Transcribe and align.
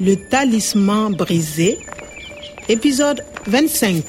Le 0.00 0.14
talisman 0.16 1.10
brisé, 1.14 1.78
épisode 2.68 3.22
25. 3.46 4.04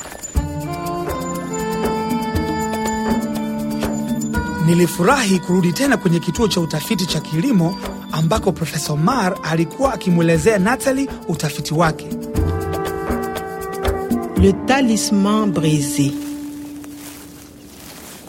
Nilifurahi 4.66 5.40
kurudi 5.40 5.74
tena 5.74 5.98
kwenye 5.98 6.20
kituo 6.20 6.48
cha 6.48 6.62
utafiti 6.62 7.06
cha 7.06 7.20
kilimo 7.20 7.78
ambako 8.12 8.52
Profesa 8.52 8.94
Omar 8.94 9.38
alikuwa 9.44 9.94
akimwelezea 9.94 10.60
Natalie 10.60 11.08
utafiti 11.28 11.74
wake. 11.74 12.08
Le 14.38 14.54
talisman 14.68 15.52
brisé. 15.52 16.12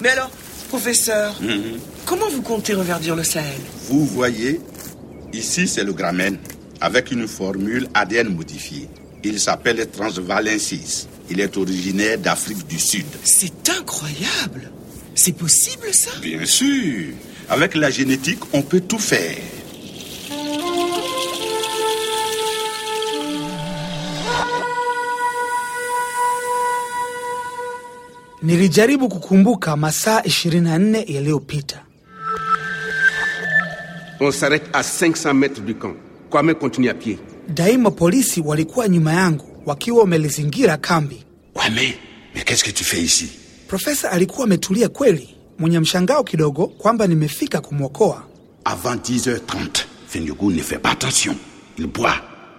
Mais 0.01 0.13
alors, 0.13 0.31
professeur, 0.71 1.35
comment 2.07 2.31
vous 2.31 2.43
comptez 2.43 2.73
reverdir 2.75 3.15
le 3.15 3.23
Sahel? 3.25 3.61
Vous 3.91 4.07
voyez, 4.07 4.61
ici 5.35 5.69
c'est 5.69 5.85
le 5.85 5.93
gramène 5.93 6.39
avec 6.81 7.11
une 7.11 7.29
formule 7.29 7.89
ADN 7.95 8.29
modifiée. 8.29 8.89
Il 9.23 9.39
s'appelle 9.39 9.87
Transvalensis. 9.91 11.07
Il 11.29 11.41
est 11.41 11.57
originaire 11.57 12.19
d'Afrique 12.19 12.67
du 12.67 12.79
Sud. 12.79 13.07
C'est 13.23 13.69
incroyable 13.69 14.71
C'est 15.15 15.37
possible 15.37 15.93
ça? 15.93 16.11
Bien 16.23 16.47
sûr, 16.47 17.13
avec 17.49 17.75
la 17.75 17.91
génétique, 17.91 18.41
on 18.53 18.63
peut 18.63 18.81
tout 18.81 18.99
faire. 18.99 19.37
Nilijaribu 28.43 29.09
kukumbuka 29.09 29.77
masaa 29.77 30.23
24 30.23 31.11
yaliyopita. 31.11 31.77
On 34.21 34.31
s'arrête 34.31 34.69
à 34.73 34.83
500 34.83 35.35
mètres 35.35 35.61
du 35.61 35.75
camp. 35.75 35.95
Kwame 36.31 36.55
continue 36.55 36.89
à 36.91 36.95
pied. 36.95 37.19
Daima 37.49 37.91
polisi 37.91 38.41
walikuwa 38.41 38.89
nyuma 38.89 39.13
yangu 39.13 39.45
wakiwa 39.67 39.99
wamelizingira 40.01 40.77
kambi. 40.77 41.25
Kwame, 41.53 41.95
mais 42.35 42.45
qu'est-ce 42.45 42.65
que 42.65 42.73
tu 42.73 42.85
fais 42.85 43.03
ici 43.05 43.29
Profesa 43.69 44.11
alikuwa 44.11 44.45
ametulia 44.47 44.89
kweli, 44.89 45.37
mwenye 45.59 45.81
mshangao 45.81 46.25
kidogo 46.25 46.67
kwamba 46.67 47.07
nimefika 47.07 47.61
kumwokoa. 47.61 48.23
Avant 48.65 49.09
10h30, 49.11 49.85
Fenugu 50.09 50.51
ne 50.53 50.63
fait 50.63 50.79
pas 50.83 50.91
attention. 50.93 51.35
Il 51.79 51.87
boit. 51.87 52.17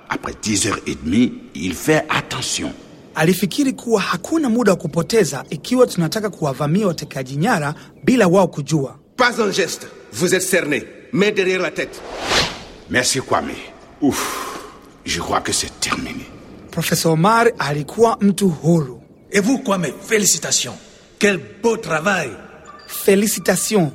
Après 0.09 0.33
10h30, 0.43 1.31
il 1.55 1.73
fait 1.73 2.03
attention. 2.09 2.71
Alifikiri 3.15 3.73
kuwa 3.73 4.01
hakuna 4.01 4.49
muda 4.49 4.71
wa 4.71 4.77
kupoteza 4.77 5.45
ikiwa 5.49 5.87
tunataka 5.87 6.29
kuwavamia 6.29 6.87
watekaji 6.87 7.35
nyara 7.35 7.75
bila 8.03 8.27
wao 8.27 8.47
kujua. 8.47 8.99
Pas 9.17 9.39
un 9.39 9.51
geste. 9.51 9.87
Vous 10.13 10.33
êtes 10.35 10.49
cerné. 10.51 10.83
Main 11.13 11.31
derrière 11.31 11.61
la 11.61 11.71
tête. 11.71 12.01
Merci 12.89 13.19
Kwame. 13.21 13.55
Ouf, 14.01 14.59
je 15.05 15.19
crois 15.19 15.41
que 15.41 15.51
c'est 15.53 15.79
terminé. 15.79 16.25
Professeur 16.71 17.13
Omar 17.13 17.47
alikuwa 17.59 18.17
mtu 18.21 18.45
huru. 18.63 18.97
Et 19.31 19.39
vous, 19.41 19.59
Kwame, 19.59 19.87
félicitations. 20.01 20.77
Quel 21.19 21.39
beau 21.63 21.77
travail. 21.77 22.31
Felicitation, 22.87 23.91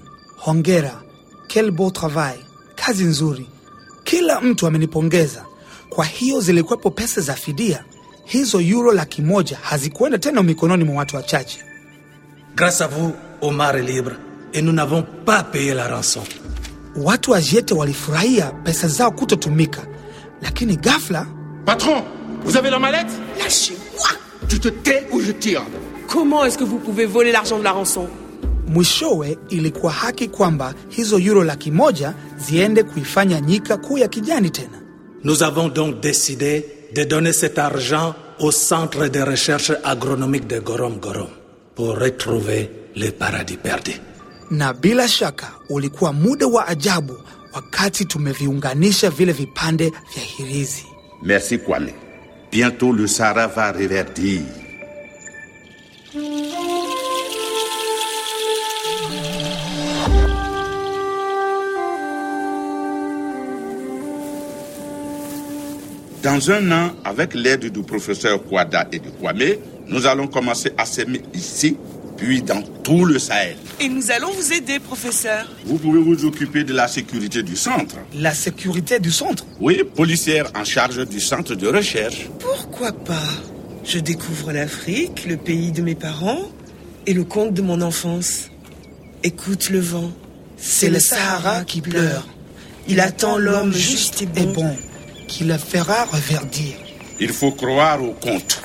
hongera, 0.47 1.03
quel 1.49 1.71
beau 1.71 1.91
travail, 1.91 2.39
kazi 2.77 3.05
nzuri. 3.05 3.47
Kila 4.05 4.41
mtu 4.41 4.67
amenipongeza. 4.67 5.45
Kwa 5.91 6.05
hiyo 6.05 6.41
zilikuwepo 6.41 6.91
pesa 6.91 7.21
za 7.21 7.35
fidia. 7.35 7.85
Hizo 8.25 8.61
euro 8.61 8.93
laki 8.93 9.23
moja 9.23 9.59
hazikuenda 9.63 10.19
tena 10.19 10.43
mikononi 10.43 10.85
mwa 10.85 10.97
watu 10.97 11.17
wachache. 11.17 11.59
Grâce 12.57 12.81
à 12.85 12.89
vous, 12.89 13.13
Omar 13.41 13.77
est 13.77 13.83
libre 13.87 14.13
et 14.53 14.63
nous 14.63 14.73
n'avons 14.73 15.03
pas 15.25 15.43
payé 15.43 15.75
la 15.75 15.89
rançon. 15.89 16.23
Watu 16.97 17.31
wa 17.31 17.41
Jete 17.41 17.75
walifurahia 17.75 18.51
pesa 18.51 18.89
zao 18.89 19.11
kutotumika, 19.11 19.87
lakini 20.43 20.77
ghafla 20.77 21.27
Patron, 21.65 22.03
vous 22.45 22.57
avez 22.57 22.71
la 22.71 22.79
mallette? 22.79 23.11
Lâchez-moi 23.39 24.09
Tu 24.49 24.59
te 24.61 24.69
tais 24.69 25.07
ou 25.13 25.21
je 25.21 25.33
tire 25.33 25.63
Comment 26.09 26.45
est-ce 26.45 26.57
que 26.59 26.65
vous 26.65 26.79
pouvez 26.79 27.07
voler 27.07 27.33
l'argent 27.33 27.59
de 27.59 27.65
la 27.65 27.73
rançon? 27.73 28.09
Mwishowe 28.69 29.39
ilikuwa 29.49 29.93
haki 29.93 30.29
kwamba 30.29 30.75
hizo 30.89 31.19
euro 31.19 31.45
laki 31.45 31.71
moja 31.71 32.15
ziende 32.37 32.83
kuifanya 32.83 33.41
nyika 33.41 33.77
kuu 33.77 33.99
ya 33.99 34.09
kijani 34.09 34.51
tena. 34.51 34.79
Nous 35.25 35.43
avons 35.43 35.69
donc 35.73 36.01
décidé 36.01 36.65
de 36.95 37.05
donner 37.05 37.33
cet 37.33 37.59
argent 37.59 38.15
au 38.41 38.53
Centre 38.53 39.09
de 39.09 39.21
recherche 39.23 39.73
agronomique 39.85 40.47
de 40.47 40.61
Gorom 40.61 40.99
Gorom 41.01 41.29
pour 41.75 41.99
retrouver 41.99 42.71
le 42.97 43.11
paradis 43.11 43.57
perdu. 43.57 43.93
Na 44.51 44.73
bila 44.73 45.09
shaka 45.09 45.51
ulikuwa 45.69 46.13
muda 46.13 46.47
wa 46.47 46.67
ajabu 46.69 47.19
wakati 47.53 48.05
tumeviunganisha 48.05 49.11
vile 49.11 49.33
vipande 49.33 49.89
vya 50.15 50.23
hirizi. 50.23 50.87
Merci 51.23 51.59
Kwame. 51.59 51.95
Bientôt 52.53 52.93
le 52.97 53.07
Sahara 53.09 53.47
va 53.49 53.73
reverdir. 53.73 54.43
Dans 66.23 66.51
un 66.51 66.73
an, 66.73 66.91
avec 67.05 67.35
l'aide 67.35 67.67
du 67.71 67.83
professeur 67.83 68.43
Kwada 68.43 68.89
et 68.91 68.99
de 68.99 69.11
Kwame, 69.11 69.59
nous 69.87 70.07
allons 70.07 70.27
commencer 70.27 70.73
à 70.77 70.85
s'aimer 70.85 71.23
ici, 71.35 71.77
puis 72.17 72.43
dans 72.43 72.63
tout 72.83 73.05
le 73.05 73.19
Sahel. 73.19 73.57
Et 73.81 73.89
nous 73.89 74.11
allons 74.11 74.31
vous 74.33 74.53
aider, 74.53 74.79
professeur. 74.79 75.47
Vous 75.65 75.79
pouvez 75.79 76.01
vous 76.01 76.25
occuper 76.25 76.65
de 76.65 76.73
la 76.73 76.89
sécurité 76.89 77.43
du 77.43 77.57
centre. 77.57 77.97
La 78.15 78.35
sécurité 78.35 78.99
du 78.99 79.11
centre? 79.11 79.45
Oui, 79.61 79.83
policière 79.95 80.51
en 80.55 80.65
charge 80.65 81.07
du 81.07 81.21
centre 81.21 81.55
de 81.55 81.69
recherche. 81.69 82.29
Pourquoi 82.41 82.93
pas? 82.93 83.29
Je 83.85 83.99
découvre 83.99 84.53
l'Afrique, 84.53 85.27
le 85.29 85.37
pays 85.37 85.73
de 85.73 85.83
mes 85.83 85.95
parents 85.95 86.43
et 87.07 87.13
le 87.13 87.25
conte 87.25 87.55
de 87.55 87.63
mon 87.63 87.81
enfance. 87.83 88.51
Écoute 89.23 89.71
le 89.71 89.81
vent. 89.81 90.11
C'est 90.57 90.89
le 90.89 90.99
Sahara 90.99 91.65
qui 91.65 91.81
pleure. 91.81 92.27
Il 92.89 93.01
attend 93.01 93.37
l'homme 93.37 93.73
juste 93.73 94.23
et 94.23 94.25
et 94.25 94.47
bon. 94.47 94.53
bon, 94.53 94.77
qui 95.29 95.45
le 95.45 95.59
fera 95.59 96.05
reverdir. 96.05 96.75
Il 97.21 97.29
faut 97.29 97.53
croire 97.53 98.03
au 98.03 98.13
conte. 98.13 98.63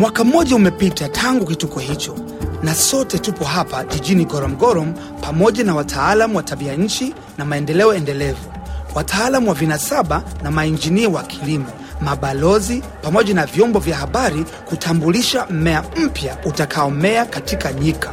Mwaka 0.00 0.24
mmoja 0.24 0.56
umepita 0.56 1.08
tangu 1.08 1.46
kituko 1.46 1.80
hicho, 1.80 2.16
na 2.62 2.74
sote 2.74 3.18
tupo 3.18 3.44
hapa 3.44 3.84
jijini 3.84 4.24
Goromgorom 4.24 4.94
pamoja 5.20 5.64
na 5.64 5.74
wataalamu 5.74 6.36
wa 6.36 6.42
tabia 6.42 6.74
nchi 6.76 7.14
na 7.38 7.44
maendeleo 7.44 7.94
endelevu, 7.94 8.52
wataalamu 8.94 9.48
wa 9.48 9.54
vinasaba 9.54 10.22
na 10.42 10.50
mainjinia 10.50 11.08
wa 11.08 11.22
kilimo, 11.22 11.66
mabalozi 12.00 12.82
pamoja 13.02 13.34
na 13.34 13.46
vyombo 13.46 13.78
vya 13.78 13.96
habari 13.96 14.44
kutambulisha 14.68 15.46
mmea 15.50 15.84
mpya 15.96 16.36
utakaomea 16.44 17.24
katika 17.24 17.72
nyika. 17.72 18.10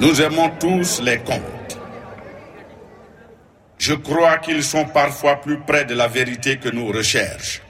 Nous 0.00 0.20
aimons 0.20 0.50
tous 0.60 1.00
les 1.02 1.18
contes. 1.18 1.53
Je 3.86 3.92
crois 3.92 4.38
qu'ils 4.38 4.64
sont 4.64 4.86
parfois 4.86 5.42
plus 5.42 5.60
près 5.60 5.84
de 5.84 5.94
la 5.94 6.08
vérité 6.08 6.56
que 6.56 6.70
nos 6.70 6.86
recherches. 6.86 7.60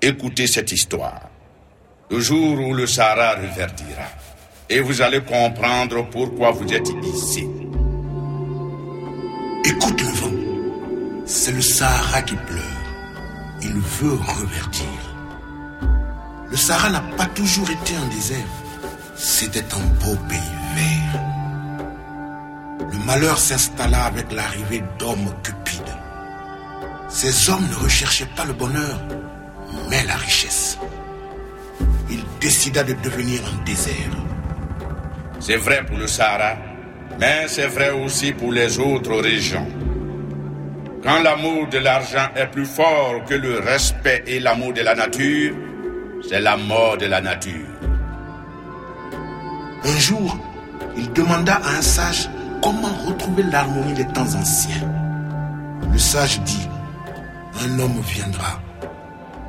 Écoutez 0.00 0.46
cette 0.46 0.72
histoire. 0.72 1.28
Le 2.10 2.20
jour 2.20 2.58
où 2.58 2.72
le 2.72 2.86
Sahara 2.86 3.34
reverdira. 3.34 4.08
Et 4.70 4.80
vous 4.80 5.02
allez 5.02 5.20
comprendre 5.20 6.08
pourquoi 6.08 6.52
vous 6.52 6.72
êtes 6.72 6.88
ici. 7.02 7.46
Écoute 9.66 10.00
le 10.00 10.12
vent. 10.20 11.24
C'est 11.26 11.52
le 11.52 11.60
Sahara 11.60 12.22
qui 12.22 12.36
pleure. 12.36 12.86
Il 13.60 13.74
veut 13.74 14.14
reverdir. 14.14 15.00
Le 16.50 16.56
Sahara 16.56 16.88
n'a 16.88 17.04
pas 17.18 17.26
toujours 17.26 17.68
été 17.68 17.94
un 17.94 18.08
désert. 18.08 18.52
C'était 19.16 19.68
un 19.74 19.86
beau 20.02 20.16
pays 20.30 20.54
vert. 20.74 21.33
Le 22.94 23.04
malheur 23.04 23.38
s'installa 23.38 24.04
avec 24.04 24.30
l'arrivée 24.30 24.84
d'hommes 24.98 25.34
cupides. 25.42 25.96
Ces 27.08 27.50
hommes 27.50 27.66
ne 27.68 27.74
recherchaient 27.74 28.28
pas 28.36 28.44
le 28.44 28.52
bonheur, 28.52 29.00
mais 29.90 30.04
la 30.04 30.14
richesse. 30.14 30.78
Il 32.08 32.22
décida 32.40 32.84
de 32.84 32.92
devenir 32.92 33.40
un 33.52 33.64
désert. 33.64 34.14
C'est 35.40 35.56
vrai 35.56 35.84
pour 35.84 35.98
le 35.98 36.06
Sahara, 36.06 36.56
mais 37.18 37.48
c'est 37.48 37.66
vrai 37.66 37.90
aussi 37.90 38.32
pour 38.32 38.52
les 38.52 38.78
autres 38.78 39.20
régions. 39.20 39.68
Quand 41.02 41.20
l'amour 41.20 41.66
de 41.68 41.78
l'argent 41.78 42.28
est 42.36 42.46
plus 42.46 42.66
fort 42.66 43.24
que 43.28 43.34
le 43.34 43.58
respect 43.58 44.22
et 44.28 44.38
l'amour 44.38 44.72
de 44.72 44.82
la 44.82 44.94
nature, 44.94 45.54
c'est 46.28 46.40
la 46.40 46.56
mort 46.56 46.96
de 46.96 47.06
la 47.06 47.20
nature. 47.20 47.66
Un 49.84 49.98
jour, 49.98 50.38
il 50.96 51.12
demanda 51.12 51.56
à 51.56 51.76
un 51.76 51.82
sage 51.82 52.28
comment 52.64 52.96
retrouver 53.06 53.42
l'harmonie 53.42 53.92
des 53.92 54.06
temps 54.06 54.34
anciens. 54.34 54.88
Le 55.92 55.98
sage 55.98 56.40
dit, 56.40 56.66
un 57.62 57.78
homme 57.78 58.00
viendra. 58.00 58.58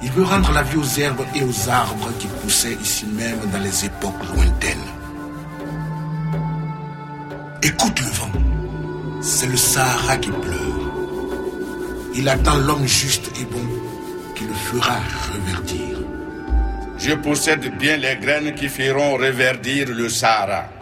Il 0.02 0.12
veut 0.12 0.26
rendre 0.26 0.52
la 0.52 0.64
vie 0.64 0.76
aux 0.76 1.00
herbes 1.00 1.26
et 1.34 1.42
aux 1.42 1.70
arbres 1.70 2.10
qui 2.20 2.28
poussaient 2.28 2.74
ici 2.74 3.06
même 3.06 3.40
dans 3.54 3.60
les 3.60 3.86
époques 3.86 4.24
lointaines. 4.36 4.90
Écoute 7.64 8.02
le 8.02 8.12
vent. 8.20 9.22
C'est 9.22 9.48
le 9.48 9.56
Sahara 9.56 10.18
qui 10.18 10.32
pleure. 10.32 10.92
Il 12.16 12.28
attend 12.28 12.58
l'homme 12.58 12.86
juste 12.86 13.32
et 13.40 13.46
bon 13.46 13.66
qui 14.36 14.44
le 14.44 14.54
fera 14.54 14.98
reverdir. 15.32 16.00
Je 16.98 17.14
possède 17.14 17.78
bien 17.78 17.96
les 17.96 18.18
graines 18.18 18.54
qui 18.56 18.68
feront 18.68 19.14
reverdir 19.14 19.88
le 19.88 20.10
Sahara. 20.10 20.75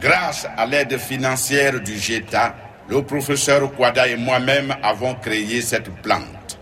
Grâce 0.00 0.46
à 0.56 0.64
l'aide 0.64 0.96
financière 0.96 1.78
du 1.78 1.98
GETA, 1.98 2.54
le 2.88 3.02
professeur 3.02 3.70
Kwada 3.70 4.08
et 4.08 4.16
moi-même 4.16 4.74
avons 4.82 5.14
créé 5.14 5.60
cette 5.60 5.90
plante. 6.02 6.58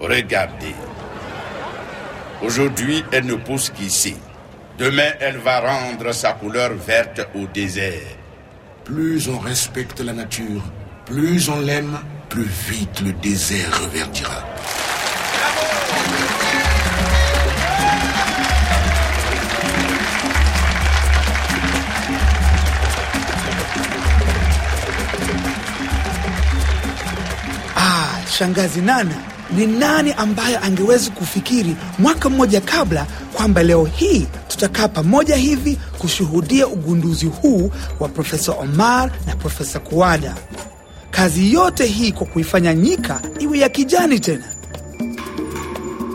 Regardez. 0.00 0.74
Aujourd'hui, 2.42 3.02
elle 3.10 3.24
ne 3.24 3.36
pousse 3.36 3.70
qu'ici. 3.70 4.16
Demain, 4.76 5.12
elle 5.20 5.38
va 5.38 5.60
rendre 5.60 6.12
sa 6.12 6.32
couleur 6.32 6.74
verte 6.74 7.26
au 7.34 7.46
désert. 7.46 8.18
Plus 8.84 9.28
on 9.30 9.38
respecte 9.38 10.00
la 10.00 10.12
nature, 10.12 10.62
plus 11.06 11.48
on 11.48 11.60
l'aime, 11.60 11.98
plus 12.28 12.50
vite 12.68 13.00
le 13.00 13.12
désert 13.14 13.80
reverdira. 13.82 14.44
Shangazi 28.38 28.80
Nana, 28.80 29.14
ni 29.56 29.66
nani 29.66 30.12
ambaye 30.12 30.56
angewezi 30.58 31.10
kufikiri 31.10 31.76
mwaka 31.98 32.28
mmoja 32.30 32.60
kabla 32.60 33.06
kwamba 33.32 33.62
leo 33.62 33.84
hii 33.84 34.26
tutakaa 34.48 34.88
pamoja 34.88 35.36
hivi 35.36 35.78
kushuhudia 35.98 36.66
ugunduzi 36.66 37.26
huu 37.26 37.70
wa 38.00 38.08
Profesa 38.08 38.52
Omar 38.52 39.10
na 39.26 39.36
Profesa 39.36 39.78
Kuwada. 39.80 40.34
Kazi 41.10 41.52
yote 41.52 41.86
hii 41.86 42.12
kwa 42.12 42.26
kuifanya 42.26 42.74
nyika 42.74 43.20
iwe 43.38 43.58
ya 43.58 43.68
kijani 43.68 44.20
tena. 44.20 44.44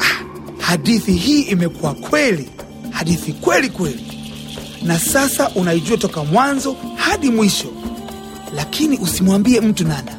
Ah, 0.02 0.24
hadithi 0.64 1.14
hii 1.14 1.42
imekuwa 1.42 1.94
kweli, 1.94 2.50
hadithi 2.92 3.34
kweli 3.34 3.70
kweli, 3.70 4.06
na 4.84 5.00
sasa 5.00 5.50
unaijua 5.50 5.98
toka 5.98 6.24
mwanzo 6.24 6.76
hadi 6.96 7.30
mwisho, 7.30 7.68
lakini 8.56 8.98
usimwambie 8.98 9.62
mtu 9.62 9.84
Nana, 9.88 10.19